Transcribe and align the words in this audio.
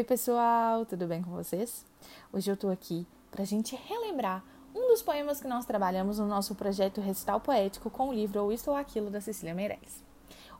Oi, 0.00 0.04
pessoal, 0.04 0.86
tudo 0.86 1.06
bem 1.06 1.20
com 1.20 1.30
vocês? 1.30 1.84
Hoje 2.32 2.50
eu 2.50 2.56
tô 2.56 2.70
aqui 2.70 3.06
pra 3.30 3.44
gente 3.44 3.76
relembrar 3.76 4.42
um 4.74 4.88
dos 4.88 5.02
poemas 5.02 5.42
que 5.42 5.46
nós 5.46 5.66
trabalhamos 5.66 6.18
no 6.18 6.26
nosso 6.26 6.54
projeto 6.54 7.02
Recital 7.02 7.38
Poético 7.38 7.90
com 7.90 8.08
o 8.08 8.12
livro 8.14 8.42
Ou 8.42 8.50
Isto 8.50 8.70
ou 8.70 8.76
Aquilo 8.78 9.10
da 9.10 9.20
Cecília 9.20 9.54
Meirelles. 9.54 10.02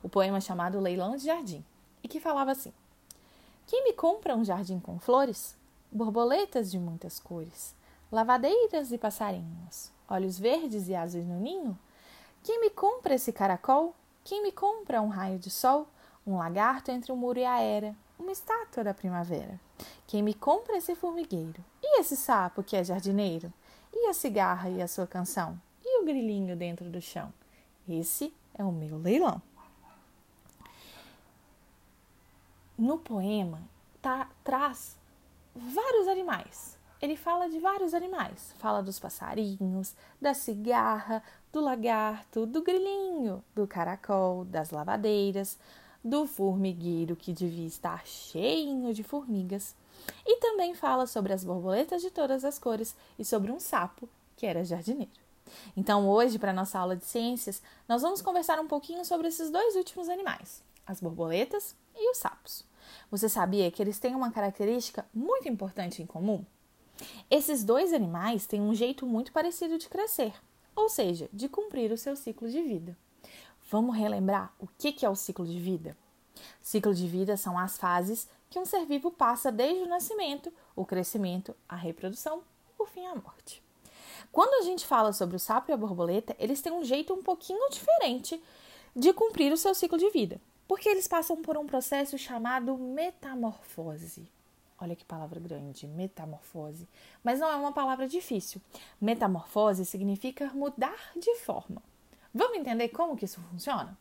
O 0.03 0.07
poema 0.07 0.39
chamado 0.39 0.79
Leilão 0.79 1.17
de 1.17 1.25
Jardim 1.25 1.65
e 2.03 2.07
que 2.07 2.19
falava 2.19 2.51
assim: 2.51 2.71
Quem 3.65 3.83
me 3.83 3.93
compra 3.93 4.35
um 4.35 4.45
jardim 4.45 4.79
com 4.79 4.99
flores, 4.99 5.57
borboletas 5.91 6.69
de 6.69 6.77
muitas 6.77 7.19
cores, 7.19 7.73
lavadeiras 8.11 8.91
e 8.91 8.97
passarinhos, 8.99 9.91
olhos 10.07 10.37
verdes 10.37 10.87
e 10.87 10.93
azuis 10.93 11.25
no 11.25 11.39
ninho? 11.39 11.75
Quem 12.43 12.61
me 12.61 12.69
compra 12.69 13.15
esse 13.15 13.33
caracol? 13.33 13.95
Quem 14.23 14.43
me 14.43 14.51
compra 14.51 15.01
um 15.01 15.09
raio 15.09 15.39
de 15.39 15.49
sol? 15.49 15.87
Um 16.27 16.37
lagarto 16.37 16.91
entre 16.91 17.11
o 17.11 17.15
muro 17.15 17.39
e 17.39 17.43
a 17.43 17.59
era, 17.59 17.95
uma 18.21 18.31
estátua 18.31 18.83
da 18.83 18.93
primavera. 18.93 19.59
Quem 20.07 20.21
me 20.21 20.33
compra 20.33 20.77
esse 20.77 20.95
formigueiro? 20.95 21.63
E 21.81 21.99
esse 21.99 22.15
sapo 22.15 22.63
que 22.63 22.75
é 22.75 22.83
jardineiro? 22.83 23.51
E 23.91 24.07
a 24.07 24.13
cigarra 24.13 24.69
e 24.69 24.81
a 24.81 24.87
sua 24.87 25.07
canção? 25.07 25.59
E 25.83 26.01
o 26.01 26.05
grilinho 26.05 26.55
dentro 26.55 26.89
do 26.89 27.01
chão? 27.01 27.33
Esse 27.89 28.33
é 28.53 28.63
o 28.63 28.71
meu 28.71 28.97
leilão. 28.97 29.41
No 32.77 32.97
poema 32.97 33.61
tá, 34.01 34.29
traz 34.43 34.97
vários 35.55 36.07
animais. 36.07 36.77
Ele 37.01 37.17
fala 37.17 37.49
de 37.49 37.59
vários 37.59 37.93
animais. 37.95 38.53
Fala 38.59 38.83
dos 38.83 38.99
passarinhos, 38.99 39.95
da 40.21 40.35
cigarra, 40.35 41.23
do 41.51 41.59
lagarto, 41.59 42.45
do 42.45 42.61
grilinho, 42.61 43.43
do 43.55 43.67
caracol, 43.67 44.45
das 44.45 44.69
lavadeiras, 44.69 45.57
do 46.03 46.25
formigueiro 46.25 47.15
que 47.15 47.33
devia 47.33 47.67
estar 47.67 48.05
cheio 48.05 48.93
de 48.93 49.03
formigas, 49.03 49.75
e 50.25 50.37
também 50.37 50.73
fala 50.73 51.05
sobre 51.05 51.33
as 51.33 51.43
borboletas 51.43 52.01
de 52.01 52.09
todas 52.09 52.43
as 52.43 52.57
cores 52.57 52.95
e 53.19 53.25
sobre 53.25 53.51
um 53.51 53.59
sapo 53.59 54.09
que 54.35 54.45
era 54.45 54.65
jardineiro. 54.65 55.11
Então, 55.75 56.09
hoje, 56.09 56.39
para 56.39 56.53
nossa 56.53 56.79
aula 56.79 56.95
de 56.95 57.05
ciências, 57.05 57.61
nós 57.87 58.01
vamos 58.01 58.21
conversar 58.21 58.59
um 58.59 58.67
pouquinho 58.67 59.05
sobre 59.05 59.27
esses 59.27 59.49
dois 59.49 59.75
últimos 59.75 60.09
animais, 60.09 60.63
as 60.85 60.99
borboletas 60.99 61.75
e 61.95 62.11
os 62.11 62.17
sapos. 62.17 62.63
Você 63.09 63.29
sabia 63.29 63.69
que 63.69 63.81
eles 63.81 63.99
têm 63.99 64.15
uma 64.15 64.31
característica 64.31 65.05
muito 65.13 65.47
importante 65.47 66.01
em 66.01 66.05
comum? 66.05 66.43
Esses 67.29 67.63
dois 67.63 67.93
animais 67.93 68.47
têm 68.47 68.61
um 68.61 68.73
jeito 68.73 69.05
muito 69.05 69.31
parecido 69.31 69.77
de 69.77 69.89
crescer, 69.89 70.33
ou 70.75 70.89
seja, 70.89 71.29
de 71.33 71.47
cumprir 71.49 71.91
o 71.91 71.97
seu 71.97 72.15
ciclo 72.15 72.49
de 72.49 72.61
vida. 72.61 72.97
Vamos 73.71 73.95
relembrar 73.95 74.53
o 74.59 74.67
que 74.67 75.05
é 75.05 75.09
o 75.09 75.15
ciclo 75.15 75.45
de 75.45 75.57
vida? 75.57 75.95
Ciclo 76.61 76.93
de 76.93 77.07
vida 77.07 77.37
são 77.37 77.57
as 77.57 77.77
fases 77.77 78.27
que 78.49 78.59
um 78.59 78.65
ser 78.65 78.85
vivo 78.85 79.09
passa 79.09 79.49
desde 79.49 79.81
o 79.83 79.87
nascimento, 79.87 80.51
o 80.75 80.85
crescimento, 80.85 81.55
a 81.69 81.77
reprodução 81.77 82.43
por 82.77 82.89
fim, 82.89 83.05
a 83.05 83.15
morte. 83.15 83.63
Quando 84.29 84.61
a 84.61 84.65
gente 84.65 84.85
fala 84.85 85.13
sobre 85.13 85.37
o 85.37 85.39
sapo 85.39 85.71
e 85.71 85.73
a 85.73 85.77
borboleta, 85.77 86.35
eles 86.37 86.59
têm 86.61 86.73
um 86.73 86.83
jeito 86.83 87.13
um 87.13 87.23
pouquinho 87.23 87.69
diferente 87.69 88.43
de 88.93 89.13
cumprir 89.13 89.53
o 89.53 89.57
seu 89.57 89.73
ciclo 89.73 89.97
de 89.97 90.09
vida, 90.09 90.41
porque 90.67 90.89
eles 90.89 91.07
passam 91.07 91.41
por 91.41 91.55
um 91.57 91.65
processo 91.65 92.17
chamado 92.17 92.77
metamorfose. 92.77 94.27
Olha 94.81 94.97
que 94.97 95.05
palavra 95.05 95.39
grande, 95.39 95.87
metamorfose. 95.87 96.89
Mas 97.23 97.39
não 97.39 97.49
é 97.49 97.55
uma 97.55 97.71
palavra 97.71 98.05
difícil. 98.05 98.59
Metamorfose 98.99 99.85
significa 99.85 100.51
mudar 100.53 101.13
de 101.15 101.35
forma. 101.37 101.81
Vamos 102.33 102.57
entender 102.57 102.89
como 102.89 103.15
que 103.15 103.25
isso 103.25 103.41
funciona? 103.51 103.97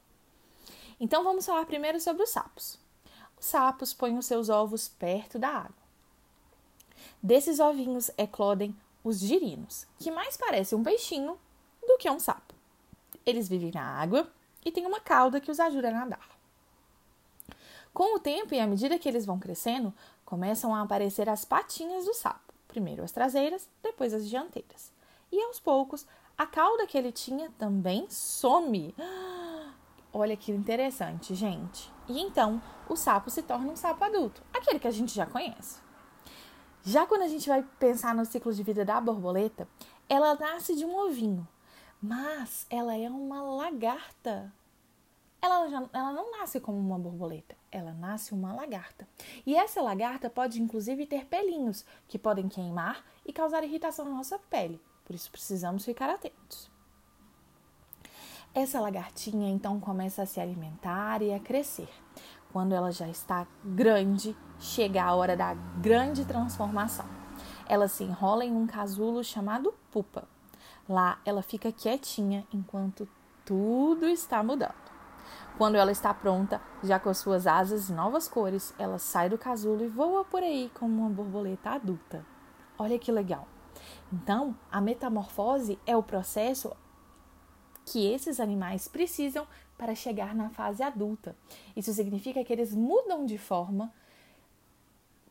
Então 0.99 1.25
vamos 1.25 1.47
falar 1.47 1.65
primeiro 1.67 2.01
sobre 2.01 2.23
os 2.23 2.31
sapos. 2.31 2.79
Os 3.39 3.47
sapos 3.47 3.95
põem 3.95 4.19
os 4.19 4.27
seus 4.27 4.49
ovos 4.49 4.87
perto 4.87 5.39
da 5.39 5.49
água. 5.49 5.81
Desses 7.23 7.59
ovinhos 7.59 8.11
eclodem 8.17 8.77
os 9.03 9.19
girinos, 9.19 9.87
que 9.99 10.11
mais 10.11 10.37
parecem 10.37 10.79
um 10.79 10.83
peixinho 10.83 11.39
do 11.87 11.97
que 11.99 12.11
um 12.11 12.21
sapo. 12.21 12.55
Eles 13.25 13.49
vivem 13.49 13.73
na 13.73 13.83
água 13.83 14.31
e 14.65 14.71
têm 14.71 14.87
uma 14.87 15.01
cauda 15.01 15.41
que 15.41 15.51
os 15.51 15.59
ajuda 15.59 15.89
a 15.89 15.93
nadar. 15.93 16.29
Com 17.93 18.15
o 18.15 18.21
tempo 18.21 18.55
e 18.55 18.61
à 18.61 18.67
medida 18.67 18.99
que 18.99 19.09
eles 19.09 19.27
vão 19.27 19.39
crescendo, 19.39 19.93
começam 20.25 20.75
a 20.75 20.83
aparecer 20.83 21.29
as 21.29 21.45
patinhas 21.45 22.05
do 22.05 22.15
sapo, 22.15 22.53
primeiro 22.69 23.03
as 23.03 23.11
traseiras, 23.11 23.69
depois 23.83 24.15
as 24.15 24.29
dianteiras. 24.29 24.93
E 25.33 25.43
aos 25.43 25.61
poucos 25.61 26.07
a 26.37 26.47
cauda 26.47 26.87
que 26.87 26.97
ele 26.97 27.13
tinha 27.13 27.51
também 27.59 28.09
some. 28.09 28.95
Olha 30.13 30.37
que 30.37 30.51
interessante, 30.51 31.35
gente. 31.35 31.93
E 32.09 32.19
então 32.19 32.63
o 32.89 32.97
sapo 32.97 33.31
se 33.31 33.43
torna 33.43 33.71
um 33.71 33.77
sapo 33.77 34.03
adulto, 34.03 34.43
aquele 34.53 34.81
que 34.81 34.89
a 34.89 34.91
gente 34.91 35.15
já 35.15 35.27
conhece. 35.27 35.81
Já 36.83 37.07
quando 37.07 37.23
a 37.23 37.29
gente 37.29 37.49
vai 37.49 37.63
pensar 37.79 38.15
no 38.15 38.25
ciclo 38.25 38.53
de 38.55 38.63
vida 38.63 38.87
da 38.87 39.01
borboleta, 39.01 39.69
ela 40.09 40.35
nasce 40.35 40.75
de 40.75 40.85
um 40.85 40.97
ovinho, 41.07 41.47
mas 42.01 42.67
ela 42.71 42.97
é 42.97 43.09
uma 43.11 43.43
lagarta. 43.43 44.51
Ela, 45.43 45.69
já, 45.69 45.89
ela 45.93 46.13
não 46.13 46.33
nasce 46.33 46.59
como 46.59 46.79
uma 46.79 46.99
borboleta, 46.99 47.55
ela 47.71 47.93
nasce 47.93 48.33
uma 48.33 48.55
lagarta. 48.55 49.07
E 49.45 49.55
essa 49.55 49.83
lagarta 49.83 50.31
pode 50.31 50.61
inclusive 50.61 51.07
ter 51.07 51.27
pelinhos 51.27 51.85
que 52.09 52.19
podem 52.19 52.49
queimar 52.49 53.05
e 53.27 53.33
causar 53.33 53.63
irritação 53.63 54.07
na 54.07 54.13
nossa 54.13 54.39
pele. 54.39 54.81
Por 55.11 55.17
isso 55.17 55.29
precisamos 55.29 55.85
ficar 55.85 56.09
atentos. 56.09 56.71
Essa 58.55 58.79
lagartinha 58.79 59.51
então 59.51 59.81
começa 59.81 60.23
a 60.23 60.27
se 60.27 60.39
alimentar 60.39 61.21
e 61.21 61.35
a 61.35 61.41
crescer. 61.41 61.89
Quando 62.53 62.77
ela 62.77 62.93
já 62.93 63.09
está 63.09 63.45
grande, 63.65 64.37
chega 64.61 65.03
a 65.03 65.13
hora 65.13 65.37
da 65.37 65.53
grande 65.53 66.25
transformação. 66.25 67.07
Ela 67.67 67.89
se 67.89 68.05
enrola 68.05 68.45
em 68.45 68.53
um 68.53 68.69
casulo 68.69 69.25
chamado 69.25 69.75
pupa. 69.91 70.29
Lá 70.89 71.19
ela 71.25 71.43
fica 71.43 71.73
quietinha 71.73 72.47
enquanto 72.55 73.09
tudo 73.45 74.07
está 74.07 74.45
mudando. 74.45 74.93
Quando 75.59 75.75
ela 75.75 75.91
está 75.91 76.15
pronta, 76.15 76.63
já 76.85 77.01
com 77.01 77.11
as 77.11 77.19
suas 77.19 77.49
asas 77.49 77.89
e 77.89 77.93
novas 77.93 78.29
cores, 78.29 78.73
ela 78.79 79.01
sai 79.01 79.29
do 79.29 79.37
casulo 79.37 79.83
e 79.83 79.89
voa 79.89 80.25
por 80.25 80.41
aí 80.41 80.71
como 80.73 81.03
uma 81.03 81.11
borboleta 81.11 81.71
adulta. 81.71 82.25
Olha 82.79 82.97
que 82.97 83.11
legal! 83.11 83.49
Então, 84.13 84.57
a 84.71 84.81
metamorfose 84.81 85.79
é 85.87 85.97
o 85.97 86.03
processo 86.03 86.73
que 87.85 88.07
esses 88.13 88.39
animais 88.39 88.87
precisam 88.87 89.47
para 89.77 89.95
chegar 89.95 90.35
na 90.35 90.51
fase 90.51 90.83
adulta. 90.83 91.35
Isso 91.75 91.93
significa 91.93 92.45
que 92.45 92.53
eles 92.53 92.75
mudam 92.75 93.25
de 93.25 93.39
forma 93.39 93.93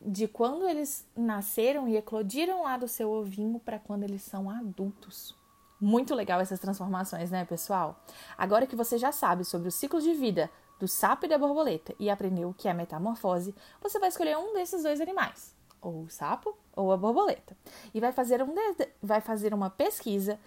de 0.00 0.26
quando 0.26 0.66
eles 0.68 1.06
nasceram 1.14 1.86
e 1.86 1.96
eclodiram 1.96 2.62
lá 2.62 2.76
do 2.76 2.88
seu 2.88 3.10
ovinho 3.10 3.58
para 3.60 3.78
quando 3.78 4.02
eles 4.02 4.22
são 4.22 4.48
adultos. 4.50 5.34
Muito 5.80 6.14
legal 6.14 6.40
essas 6.40 6.58
transformações, 6.58 7.30
né, 7.30 7.44
pessoal? 7.44 8.02
Agora 8.36 8.66
que 8.66 8.76
você 8.76 8.98
já 8.98 9.12
sabe 9.12 9.44
sobre 9.44 9.68
o 9.68 9.72
ciclo 9.72 10.00
de 10.00 10.12
vida 10.14 10.50
do 10.78 10.88
sapo 10.88 11.26
e 11.26 11.28
da 11.28 11.38
borboleta 11.38 11.94
e 11.98 12.08
aprendeu 12.08 12.48
o 12.48 12.54
que 12.54 12.68
é 12.68 12.72
metamorfose, 12.72 13.54
você 13.80 13.98
vai 13.98 14.08
escolher 14.08 14.36
um 14.36 14.54
desses 14.54 14.82
dois 14.82 15.00
animais 15.00 15.54
ou 15.80 16.02
o 16.02 16.10
sapo 16.10 16.56
ou 16.74 16.92
a 16.92 16.96
borboleta. 16.96 17.56
E 17.92 18.00
vai 18.00 18.12
fazer, 18.12 18.42
um 18.42 18.54
vai 19.02 19.20
fazer 19.20 19.52
uma 19.54 19.70
pesquisa 19.70 20.38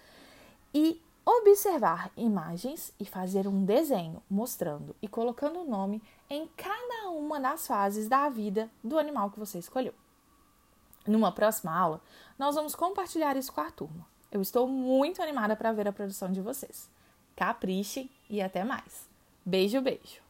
e 0.72 1.00
observar 1.24 2.10
imagens 2.16 2.92
e 3.00 3.04
fazer 3.04 3.46
um 3.46 3.64
desenho 3.64 4.22
mostrando 4.28 4.94
e 5.00 5.08
colocando 5.08 5.60
o 5.60 5.64
nome 5.64 6.02
em 6.28 6.46
cada 6.56 7.10
uma 7.10 7.40
das 7.40 7.66
fases 7.66 8.08
da 8.08 8.28
vida 8.28 8.70
do 8.82 8.98
animal 8.98 9.30
que 9.30 9.38
você 9.38 9.58
escolheu. 9.58 9.94
Numa 11.06 11.32
próxima 11.32 11.76
aula, 11.76 12.00
nós 12.38 12.54
vamos 12.54 12.74
compartilhar 12.74 13.36
isso 13.36 13.52
com 13.52 13.60
a 13.60 13.70
turma. 13.70 14.06
Eu 14.32 14.40
estou 14.40 14.66
muito 14.66 15.22
animada 15.22 15.54
para 15.54 15.72
ver 15.72 15.86
a 15.86 15.92
produção 15.92 16.32
de 16.32 16.40
vocês. 16.40 16.90
Caprichem 17.36 18.10
e 18.28 18.42
até 18.42 18.64
mais. 18.64 19.08
Beijo, 19.44 19.80
beijo! 19.80 20.23